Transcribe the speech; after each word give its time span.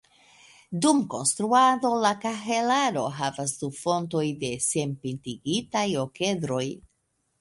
Dum 0.85 1.01
konstruado, 1.13 1.91
la 2.05 2.11
kahelaro 2.23 3.03
havas 3.19 3.53
du 3.59 3.69
fontoj 3.83 4.25
de 4.45 4.51
senpintigitaj 4.69 5.89
okedroj. 6.07 6.65